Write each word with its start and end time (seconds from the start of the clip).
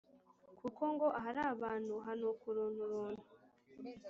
kuko 0.59 0.81
ngo 0.93 1.07
ahari 1.19 1.41
abantu 1.53 1.93
hanuka 2.05 2.43
urunturuntu. 2.51 3.23